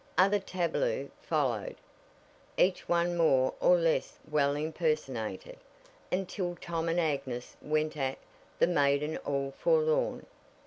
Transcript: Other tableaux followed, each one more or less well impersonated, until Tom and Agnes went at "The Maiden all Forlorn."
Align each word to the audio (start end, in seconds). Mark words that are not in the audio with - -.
Other 0.17 0.39
tableaux 0.39 1.11
followed, 1.21 1.75
each 2.57 2.89
one 2.89 3.15
more 3.15 3.53
or 3.59 3.77
less 3.77 4.17
well 4.31 4.55
impersonated, 4.55 5.57
until 6.11 6.57
Tom 6.59 6.89
and 6.89 6.99
Agnes 6.99 7.55
went 7.61 7.95
at 7.95 8.17
"The 8.57 8.65
Maiden 8.65 9.17
all 9.17 9.51
Forlorn." 9.59 10.25